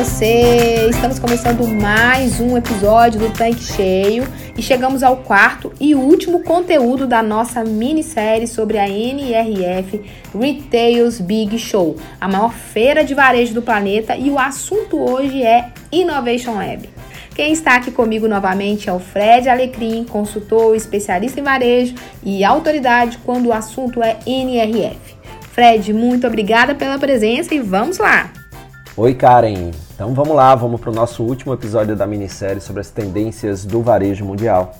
[0.00, 0.88] Você?
[0.88, 4.26] Estamos começando mais um episódio do Tanque Cheio
[4.56, 10.00] e chegamos ao quarto e último conteúdo da nossa minissérie sobre a NRF
[10.34, 15.70] Retails Big Show, a maior feira de varejo do planeta, e o assunto hoje é
[15.92, 16.88] Innovation Lab.
[17.34, 23.18] Quem está aqui comigo novamente é o Fred Alecrim, consultor, especialista em varejo e autoridade
[23.18, 24.96] quando o assunto é NRF.
[25.52, 28.32] Fred, muito obrigada pela presença e vamos lá!
[28.96, 29.70] Oi, Karen.
[30.00, 33.82] Então vamos lá, vamos para o nosso último episódio da minissérie sobre as tendências do
[33.82, 34.74] varejo mundial.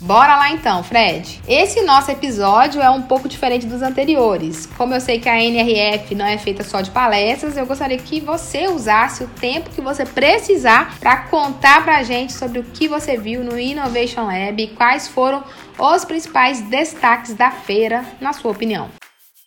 [0.00, 1.42] Bora lá então, Fred.
[1.46, 4.64] Esse nosso episódio é um pouco diferente dos anteriores.
[4.64, 8.20] Como eu sei que a NRF não é feita só de palestras, eu gostaria que
[8.20, 12.88] você usasse o tempo que você precisar para contar para a gente sobre o que
[12.88, 15.44] você viu no Innovation Lab e quais foram
[15.78, 18.88] os principais destaques da feira, na sua opinião.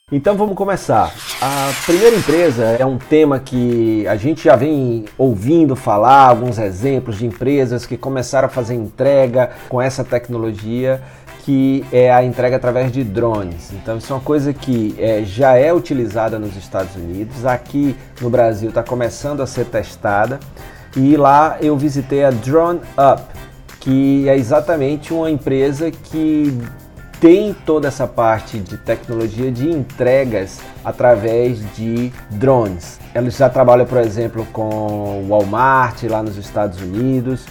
[0.10, 1.14] Então vamos começar.
[1.42, 7.18] A primeira empresa é um tema que a gente já vem ouvindo falar, alguns exemplos
[7.18, 11.02] de empresas que começaram a fazer entrega com essa tecnologia,
[11.44, 13.74] que é a entrega através de drones.
[13.74, 18.30] Então isso é uma coisa que é, já é utilizada nos Estados Unidos, aqui no
[18.30, 20.40] Brasil está começando a ser testada.
[20.96, 23.24] E lá eu visitei a Drone Up,
[23.82, 26.58] que é exatamente uma empresa que
[27.20, 33.00] tem toda essa parte de tecnologia de entregas através de drones.
[33.14, 37.46] Eles já trabalham, por exemplo, com Walmart lá nos Estados Unidos.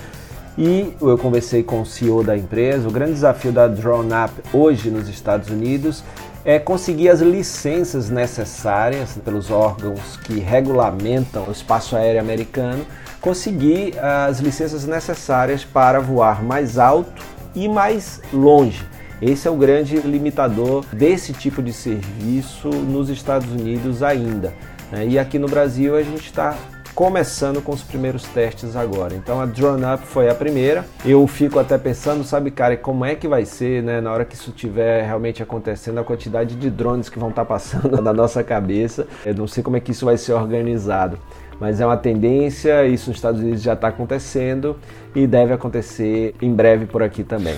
[0.56, 2.88] E eu conversei com o CEO da empresa.
[2.88, 6.02] O grande desafio da Drone App hoje nos Estados Unidos
[6.44, 12.86] é conseguir as licenças necessárias pelos órgãos que regulamentam o espaço aéreo americano,
[13.20, 17.22] conseguir as licenças necessárias para voar mais alto
[17.52, 18.86] e mais longe.
[19.20, 24.52] Esse é o grande limitador desse tipo de serviço nos Estados Unidos ainda.
[24.92, 25.06] Né?
[25.08, 26.54] E aqui no Brasil a gente está
[26.94, 29.14] começando com os primeiros testes agora.
[29.14, 30.84] Então a Drone Up foi a primeira.
[31.04, 34.34] Eu fico até pensando, sabe, cara, como é que vai ser, né, na hora que
[34.34, 38.42] isso estiver realmente acontecendo, a quantidade de drones que vão estar tá passando na nossa
[38.42, 39.06] cabeça.
[39.24, 41.18] Eu não sei como é que isso vai ser organizado.
[41.58, 44.76] Mas é uma tendência, isso nos Estados Unidos já está acontecendo
[45.14, 47.56] e deve acontecer em breve por aqui também.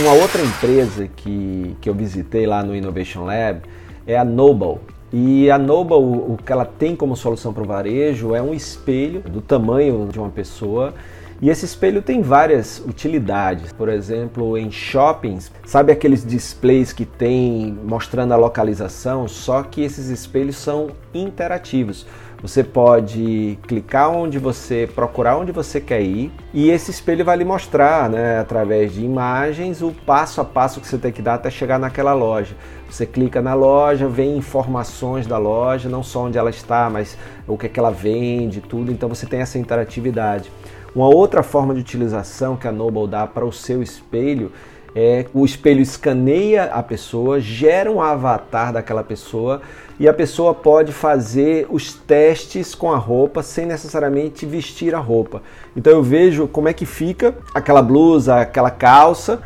[0.00, 3.60] Uma outra empresa que, que eu visitei lá no Innovation Lab
[4.06, 4.78] é a Noble.
[5.12, 9.20] E a Noble, o que ela tem como solução para o varejo é um espelho
[9.20, 10.94] do tamanho de uma pessoa.
[11.42, 13.74] E esse espelho tem várias utilidades.
[13.74, 19.28] Por exemplo, em shoppings, sabe aqueles displays que tem mostrando a localização?
[19.28, 22.06] Só que esses espelhos são interativos.
[22.42, 27.44] Você pode clicar onde você procurar onde você quer ir e esse espelho vai lhe
[27.44, 31.50] mostrar, né, através de imagens, o passo a passo que você tem que dar até
[31.50, 32.56] chegar naquela loja.
[32.88, 37.58] Você clica na loja, vem informações da loja, não só onde ela está, mas o
[37.58, 38.90] que, é que ela vende, tudo.
[38.90, 40.50] Então você tem essa interatividade.
[40.94, 44.50] Uma outra forma de utilização que a Noble dá para o seu espelho
[44.94, 49.62] é, o espelho escaneia a pessoa, gera um avatar daquela pessoa
[49.98, 55.42] e a pessoa pode fazer os testes com a roupa sem necessariamente vestir a roupa.
[55.76, 59.40] Então eu vejo como é que fica aquela blusa, aquela calça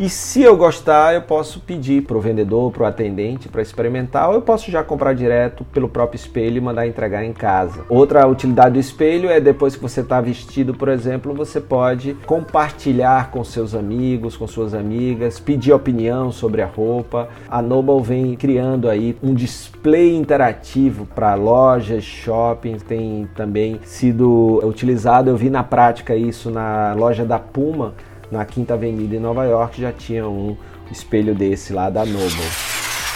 [0.00, 4.30] e se eu gostar, eu posso pedir para o vendedor, para o atendente, para experimentar,
[4.30, 7.82] ou eu posso já comprar direto pelo próprio espelho e mandar entregar em casa.
[7.86, 13.30] Outra utilidade do espelho é depois que você está vestido, por exemplo, você pode compartilhar
[13.30, 17.28] com seus amigos, com suas amigas, pedir opinião sobre a roupa.
[17.46, 25.28] A Noble vem criando aí um display interativo para lojas, shoppings, tem também sido utilizado.
[25.28, 27.92] Eu vi na prática isso na loja da Puma
[28.30, 30.56] na Quinta Avenida em Nova York já tinha um
[30.90, 32.30] espelho desse lá da Noble.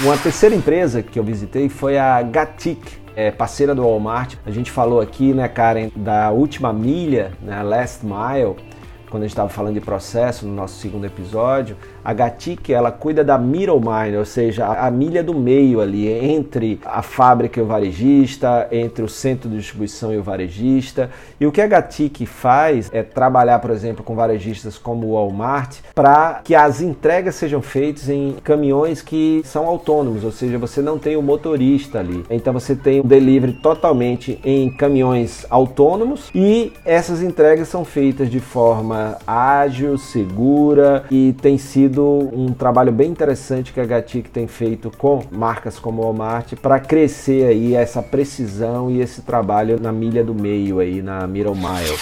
[0.00, 2.82] Uma terceira empresa que eu visitei foi a Gatik,
[3.14, 4.34] é parceira do Walmart.
[4.44, 8.56] A gente falou aqui, né, Karen, da última milha, né, Last Mile.
[9.14, 13.22] Quando a gente estava falando de processo no nosso segundo episódio, a Gatic ela cuida
[13.22, 17.66] da middle mile, ou seja, a milha do meio ali entre a fábrica e o
[17.66, 21.10] varejista, entre o centro de distribuição e o varejista.
[21.38, 25.76] E o que a Gatic faz é trabalhar, por exemplo, com varejistas como o Walmart
[25.94, 30.98] para que as entregas sejam feitas em caminhões que são autônomos, ou seja, você não
[30.98, 32.24] tem o motorista ali.
[32.28, 38.40] Então você tem o delivery totalmente em caminhões autônomos e essas entregas são feitas de
[38.40, 42.02] forma ágil, segura e tem sido
[42.32, 47.46] um trabalho bem interessante que a Gatic tem feito com marcas como Walmart para crescer
[47.46, 51.98] aí essa precisão e esse trabalho na milha do meio aí, na middle mile.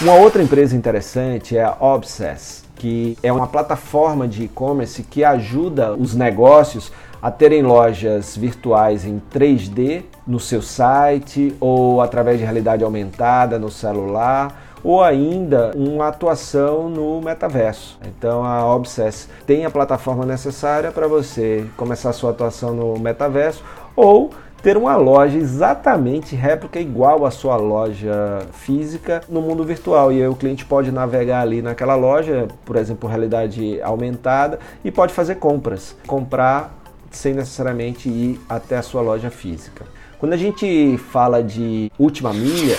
[0.00, 5.94] Uma outra empresa interessante é a Obsess, que é uma plataforma de e-commerce que ajuda
[5.94, 6.90] os negócios
[7.22, 13.70] a terem lojas virtuais em 3D no seu site ou através de realidade aumentada no
[13.70, 17.98] celular ou ainda uma atuação no metaverso.
[18.06, 23.64] Então a Obsess tem a plataforma necessária para você começar sua atuação no metaverso
[23.96, 24.30] ou
[24.62, 30.10] ter uma loja exatamente réplica igual à sua loja física no mundo virtual.
[30.10, 35.12] E aí o cliente pode navegar ali naquela loja, por exemplo, realidade aumentada, e pode
[35.12, 35.94] fazer compras.
[36.06, 36.74] Comprar
[37.10, 39.84] sem necessariamente ir até a sua loja física.
[40.18, 42.78] Quando a gente fala de última milha,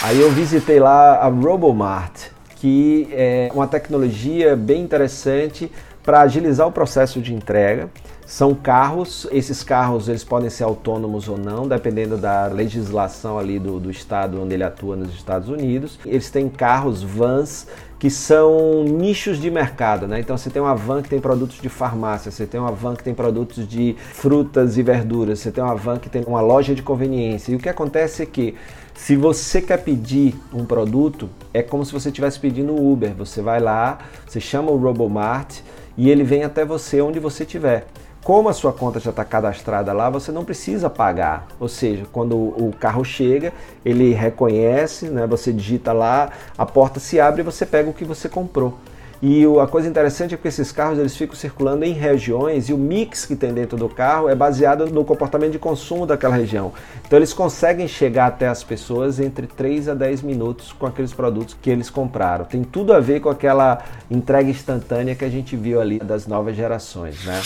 [0.00, 5.72] Aí eu visitei lá a Robomart, que é uma tecnologia bem interessante
[6.04, 7.90] para agilizar o processo de entrega.
[8.24, 13.80] São carros, esses carros eles podem ser autônomos ou não, dependendo da legislação ali do,
[13.80, 15.98] do estado onde ele atua nos Estados Unidos.
[16.06, 17.66] Eles têm carros, vans,
[17.98, 20.20] que são nichos de mercado, né?
[20.20, 23.02] Então você tem uma van que tem produtos de farmácia, você tem uma van que
[23.02, 26.82] tem produtos de frutas e verduras, você tem uma van que tem uma loja de
[26.82, 27.50] conveniência.
[27.50, 28.54] E o que acontece é que
[28.98, 33.14] se você quer pedir um produto, é como se você estivesse pedindo o Uber.
[33.14, 35.60] Você vai lá, você chama o Robomart
[35.96, 37.86] e ele vem até você onde você estiver.
[38.24, 41.46] Como a sua conta já está cadastrada lá, você não precisa pagar.
[41.60, 43.52] Ou seja, quando o carro chega,
[43.84, 48.04] ele reconhece, né, você digita lá, a porta se abre e você pega o que
[48.04, 48.78] você comprou.
[49.20, 52.78] E a coisa interessante é que esses carros eles ficam circulando em regiões e o
[52.78, 56.72] mix que tem dentro do carro é baseado no comportamento de consumo daquela região.
[57.04, 61.56] Então eles conseguem chegar até as pessoas entre 3 a 10 minutos com aqueles produtos
[61.60, 62.44] que eles compraram.
[62.44, 63.78] Tem tudo a ver com aquela
[64.08, 67.42] entrega instantânea que a gente viu ali das novas gerações, né?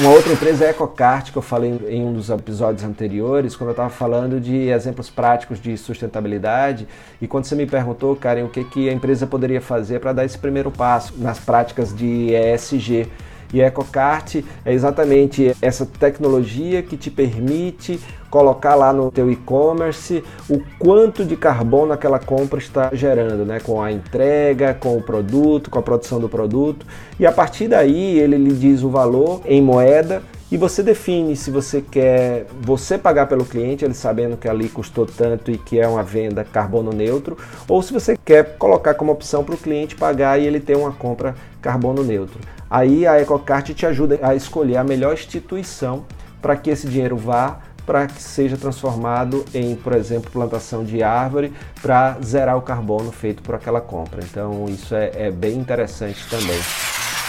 [0.00, 3.68] Uma outra empresa é a EcoCart, que eu falei em um dos episódios anteriores, quando
[3.68, 6.88] eu estava falando de exemplos práticos de sustentabilidade.
[7.20, 10.24] E quando você me perguntou, Karen, o que, que a empresa poderia fazer para dar
[10.24, 13.08] esse primeiro passo nas práticas de ESG.
[13.52, 18.00] E EcoCart é exatamente essa tecnologia que te permite
[18.30, 23.58] colocar lá no teu e-commerce o quanto de carbono aquela compra está gerando, né?
[23.58, 26.86] com a entrega, com o produto, com a produção do produto.
[27.18, 31.50] E a partir daí ele lhe diz o valor em moeda e você define se
[31.50, 35.86] você quer você pagar pelo cliente, ele sabendo que ali custou tanto e que é
[35.86, 37.38] uma venda carbono neutro,
[37.68, 40.92] ou se você quer colocar como opção para o cliente pagar e ele ter uma
[40.92, 42.40] compra carbono neutro.
[42.68, 46.04] Aí a EcoCart te ajuda a escolher a melhor instituição
[46.42, 51.52] para que esse dinheiro vá para que seja transformado em, por exemplo, plantação de árvore
[51.82, 54.20] para zerar o carbono feito por aquela compra.
[54.22, 56.60] Então isso é, é bem interessante também.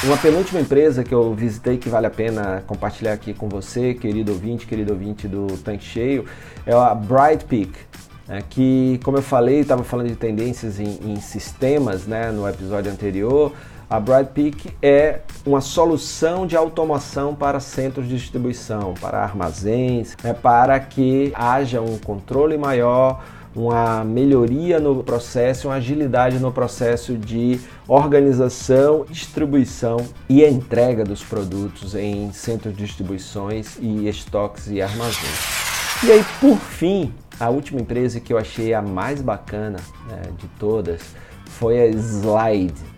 [0.03, 4.31] Uma penúltima empresa que eu visitei que vale a pena compartilhar aqui com você, querido
[4.31, 6.25] ouvinte, querido ouvinte do Tanque Cheio,
[6.65, 7.71] é a Bright Peak.
[8.27, 12.91] Né, que, como eu falei, estava falando de tendências em, em sistemas né, no episódio
[12.91, 13.53] anterior,
[13.87, 20.79] a Brightpeak é uma solução de automação para centros de distribuição, para armazéns, né, para
[20.79, 23.21] que haja um controle maior,
[23.55, 29.97] uma melhoria no processo, uma agilidade no processo de organização, distribuição
[30.29, 35.61] e entrega dos produtos em centros de distribuições e estoques e armazéns.
[36.03, 40.47] E aí, por fim, a última empresa que eu achei a mais bacana né, de
[40.59, 41.01] todas
[41.45, 42.91] foi a Slide.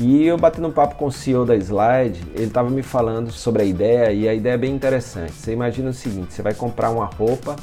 [0.00, 3.62] E eu batendo um papo com o CEO da Slide, ele estava me falando sobre
[3.62, 5.32] a ideia e a ideia é bem interessante.
[5.32, 7.56] Você imagina o seguinte: você vai comprar uma roupa.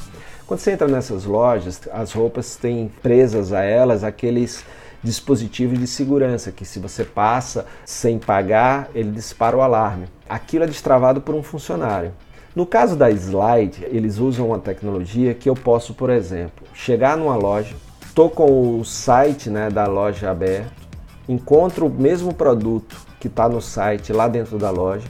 [0.46, 4.64] Quando você entra nessas lojas, as roupas têm presas a elas aqueles
[5.02, 10.06] dispositivos de segurança que se você passa sem pagar, ele dispara o alarme.
[10.28, 12.12] Aquilo é destravado por um funcionário.
[12.54, 17.34] No caso da Slide, eles usam uma tecnologia que eu posso, por exemplo, chegar numa
[17.34, 17.74] loja,
[18.06, 20.86] estou com o site né, da loja aberto,
[21.28, 25.08] encontro o mesmo produto que está no site lá dentro da loja,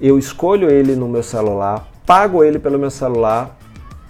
[0.00, 3.58] eu escolho ele no meu celular, pago ele pelo meu celular,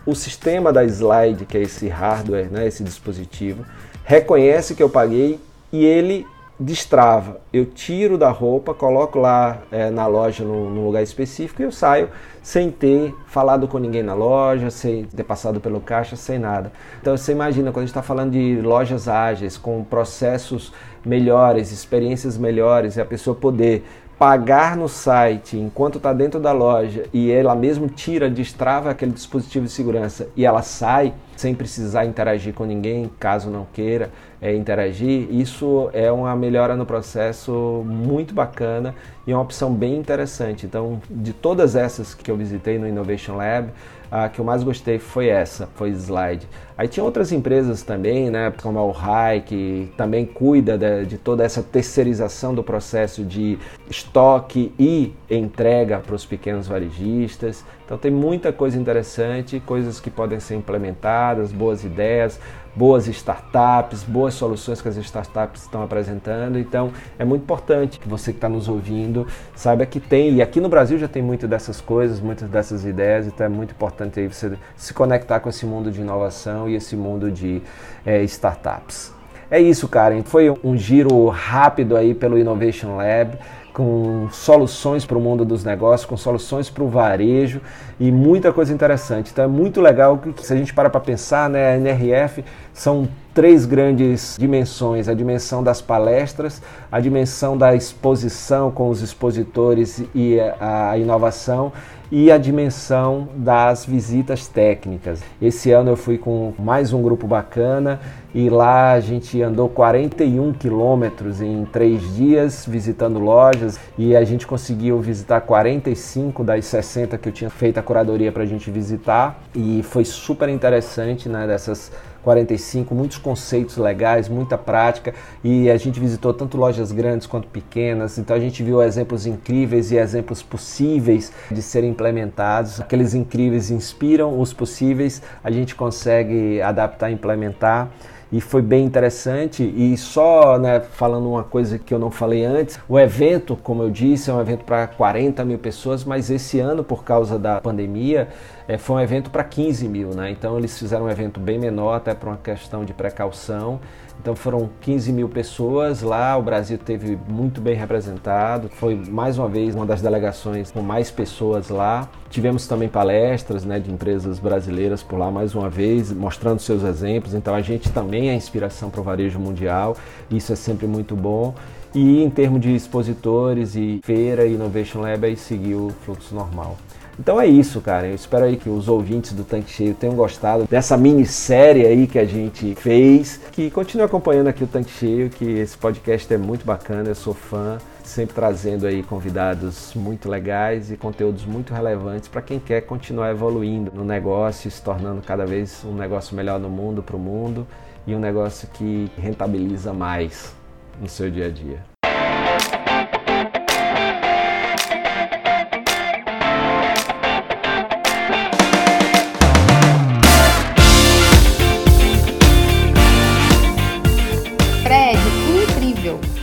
[0.04, 3.64] o sistema da Slide, que é esse hardware, né, esse dispositivo,
[4.04, 5.38] reconhece que eu paguei
[5.72, 6.26] e ele
[6.58, 7.40] destrava.
[7.52, 11.72] Eu tiro da roupa, coloco lá é, na loja num, num, lugar específico e eu
[11.72, 12.08] saio
[12.42, 16.72] sem ter falado com ninguém na loja, sem ter passado pelo caixa, sem nada.
[17.00, 20.72] Então você imagina quando a gente está falando de lojas ágeis, com processos
[21.04, 23.84] melhores, experiências melhores, e a pessoa poder
[24.22, 29.66] pagar no site enquanto está dentro da loja e ela mesmo tira, destrava aquele dispositivo
[29.66, 35.26] de segurança e ela sai sem precisar interagir com ninguém, caso não queira é, interagir,
[35.28, 38.94] isso é uma melhora no processo muito bacana
[39.26, 40.66] e é uma opção bem interessante.
[40.66, 43.70] Então, de todas essas que eu visitei no Innovation Lab,
[44.08, 46.46] a que eu mais gostei foi essa, foi Slide.
[46.82, 51.44] Aí tinha outras empresas também, né, como a Ohai, que também cuida de, de toda
[51.44, 53.56] essa terceirização do processo de
[53.88, 57.64] estoque e entrega para os pequenos varejistas.
[57.84, 62.40] Então tem muita coisa interessante, coisas que podem ser implementadas, boas ideias
[62.74, 66.58] boas startups, boas soluções que as startups estão apresentando.
[66.58, 70.60] Então, é muito importante que você que está nos ouvindo saiba que tem, e aqui
[70.60, 74.26] no Brasil já tem muito dessas coisas, muitas dessas ideias, então é muito importante aí
[74.26, 77.62] você se conectar com esse mundo de inovação e esse mundo de
[78.04, 79.12] é, startups.
[79.50, 80.22] É isso, Karen.
[80.22, 83.38] Foi um giro rápido aí pelo Innovation Lab
[83.72, 87.60] com soluções para o mundo dos negócios, com soluções para o varejo
[87.98, 89.30] e muita coisa interessante.
[89.32, 93.08] Então é muito legal que, se a gente para para pensar, né, a NRF são
[93.34, 100.38] três grandes dimensões: a dimensão das palestras, a dimensão da exposição com os expositores e
[100.60, 101.72] a inovação
[102.12, 105.22] e a dimensão das visitas técnicas.
[105.40, 107.98] Esse ano eu fui com mais um grupo bacana
[108.34, 114.46] e lá a gente andou 41 quilômetros em três dias visitando lojas e a gente
[114.46, 119.42] conseguiu visitar 45 das 60 que eu tinha feito a curadoria para a gente visitar
[119.54, 121.90] e foi super interessante, né, dessas
[122.22, 128.18] 45, muitos conceitos legais, muita prática e a gente visitou tanto lojas grandes quanto pequenas,
[128.18, 132.80] então a gente viu exemplos incríveis e exemplos possíveis de serem implementados.
[132.80, 137.90] Aqueles incríveis inspiram, os possíveis a gente consegue adaptar e implementar
[138.32, 139.62] e foi bem interessante.
[139.62, 143.90] E só né, falando uma coisa que eu não falei antes, o evento, como eu
[143.90, 148.28] disse, é um evento para 40 mil pessoas, mas esse ano, por causa da pandemia,
[148.66, 150.30] é, foi um evento para 15 mil, né?
[150.30, 153.80] Então eles fizeram um evento bem menor, até por uma questão de precaução.
[154.22, 159.48] Então foram 15 mil pessoas lá, o Brasil teve muito bem representado, foi mais uma
[159.48, 162.08] vez uma das delegações com mais pessoas lá.
[162.30, 167.34] Tivemos também palestras né, de empresas brasileiras por lá mais uma vez, mostrando seus exemplos.
[167.34, 169.96] Então a gente também é inspiração para o varejo mundial,
[170.30, 171.54] isso é sempre muito bom.
[171.94, 176.76] E em termos de expositores e feira, Innovation Lab aí seguiu o fluxo normal.
[177.18, 178.06] Então é isso, cara.
[178.06, 182.18] Eu espero aí que os ouvintes do Tanque Cheio tenham gostado dessa minissérie aí que
[182.18, 183.38] a gente fez.
[183.52, 187.34] Que continue acompanhando aqui o Tanque Cheio, que esse podcast é muito bacana, eu sou
[187.34, 187.78] fã.
[188.02, 193.92] Sempre trazendo aí convidados muito legais e conteúdos muito relevantes para quem quer continuar evoluindo
[193.94, 197.66] no negócio, se tornando cada vez um negócio melhor no mundo, para o mundo
[198.06, 200.54] e um negócio que rentabiliza mais
[201.00, 201.92] no seu dia a dia.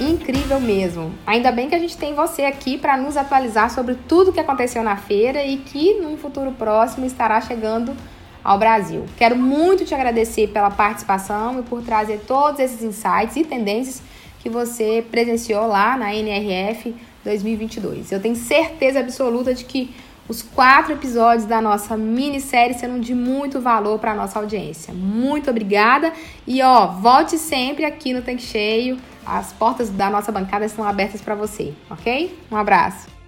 [0.01, 1.13] incrível mesmo.
[1.25, 4.83] Ainda bem que a gente tem você aqui para nos atualizar sobre tudo que aconteceu
[4.83, 7.95] na feira e que num futuro próximo estará chegando
[8.43, 9.05] ao Brasil.
[9.17, 14.01] Quero muito te agradecer pela participação e por trazer todos esses insights e tendências
[14.39, 18.11] que você presenciou lá na NRF 2022.
[18.11, 19.93] Eu tenho certeza absoluta de que
[20.27, 24.93] os quatro episódios da nossa minissérie serão de muito valor para a nossa audiência.
[24.93, 26.13] Muito obrigada
[26.45, 28.97] e ó, volte sempre aqui no Tanque Cheio
[29.29, 32.35] as portas da nossa bancada estão abertas para você, ok?
[32.51, 33.18] Um abraço.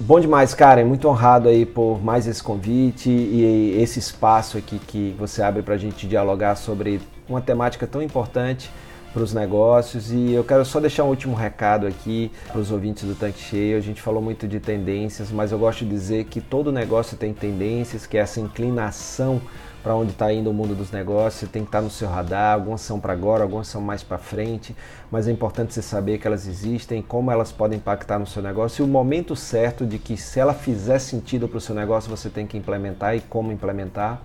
[0.00, 0.84] Bom demais, Karen.
[0.84, 5.74] Muito honrado aí por mais esse convite e esse espaço aqui que você abre para
[5.74, 8.70] a gente dialogar sobre uma temática tão importante
[9.12, 10.12] para os negócios.
[10.12, 13.76] E eu quero só deixar um último recado aqui para os ouvintes do Tanque Cheio.
[13.76, 17.34] A gente falou muito de tendências, mas eu gosto de dizer que todo negócio tem
[17.34, 19.40] tendências, que essa inclinação
[19.88, 22.52] para onde está indo o mundo dos negócios, tem que estar tá no seu radar.
[22.52, 24.76] Algumas são para agora, algumas são mais para frente,
[25.10, 28.82] mas é importante você saber que elas existem, como elas podem impactar no seu negócio
[28.82, 32.28] e o momento certo de que, se ela fizer sentido para o seu negócio, você
[32.28, 34.20] tem que implementar e como implementar.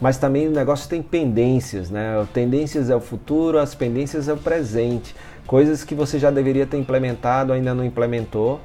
[0.00, 2.26] Mas também o negócio tem pendências, né?
[2.34, 5.14] Tendências é o futuro, as pendências é o presente.
[5.46, 8.60] Coisas que você já deveria ter implementado, ainda não implementou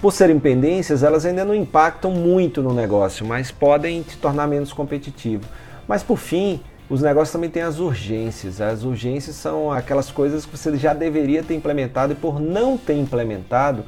[0.00, 4.72] por serem pendências, elas ainda não impactam muito no negócio, mas podem te tornar menos
[4.72, 5.44] competitivo.
[5.86, 8.60] Mas por fim, os negócios também têm as urgências.
[8.60, 12.94] As urgências são aquelas coisas que você já deveria ter implementado e por não ter
[12.94, 13.84] implementado,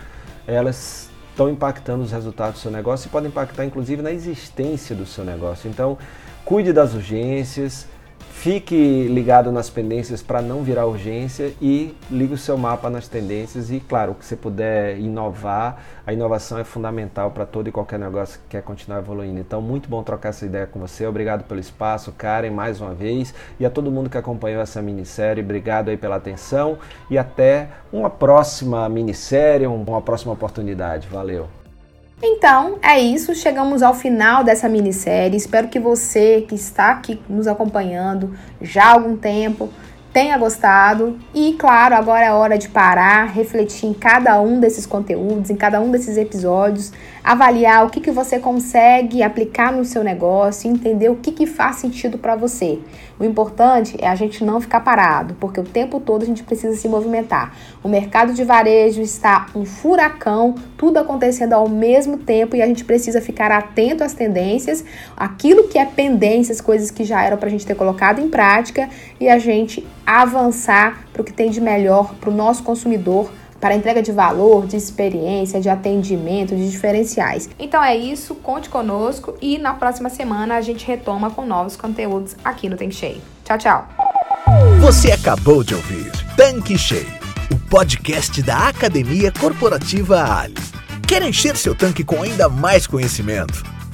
[0.46, 5.06] elas estão impactando os resultados do seu negócio e podem impactar inclusive na existência do
[5.06, 5.70] seu negócio.
[5.70, 5.96] Então,
[6.44, 7.86] cuide das urgências,
[8.38, 13.68] Fique ligado nas pendências para não virar urgência e ligue o seu mapa nas tendências
[13.68, 18.38] e, claro, que você puder inovar, a inovação é fundamental para todo e qualquer negócio
[18.38, 19.40] que quer continuar evoluindo.
[19.40, 21.04] Então, muito bom trocar essa ideia com você.
[21.04, 25.42] Obrigado pelo espaço, Karen, mais uma vez, e a todo mundo que acompanhou essa minissérie.
[25.42, 26.78] Obrigado aí pela atenção
[27.10, 31.08] e até uma próxima minissérie, uma próxima oportunidade.
[31.08, 31.57] Valeu!
[32.20, 35.36] Então é isso, chegamos ao final dessa minissérie.
[35.36, 39.68] Espero que você que está aqui nos acompanhando já há algum tempo
[40.12, 41.16] tenha gostado.
[41.32, 45.80] E claro, agora é hora de parar, refletir em cada um desses conteúdos, em cada
[45.80, 46.92] um desses episódios,
[47.28, 51.76] avaliar o que, que você consegue aplicar no seu negócio, entender o que, que faz
[51.76, 52.78] sentido para você.
[53.20, 56.74] O importante é a gente não ficar parado, porque o tempo todo a gente precisa
[56.74, 57.54] se movimentar.
[57.84, 62.82] O mercado de varejo está um furacão, tudo acontecendo ao mesmo tempo e a gente
[62.82, 64.82] precisa ficar atento às tendências,
[65.14, 68.88] aquilo que é pendências, coisas que já eram para a gente ter colocado em prática
[69.20, 73.74] e a gente avançar para o que tem de melhor para o nosso consumidor para
[73.74, 77.48] entrega de valor, de experiência, de atendimento, de diferenciais.
[77.58, 82.36] Então é isso, conte conosco e na próxima semana a gente retoma com novos conteúdos
[82.44, 83.20] aqui no Tanque Cheio.
[83.44, 83.88] Tchau, tchau.
[84.80, 87.18] Você acabou de ouvir Tanque Cheio,
[87.52, 90.54] o podcast da Academia Corporativa Ali.
[91.06, 93.77] Quer encher seu tanque com ainda mais conhecimento?